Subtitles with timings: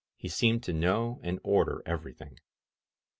[0.17, 2.39] •••He seemed to know and order everything.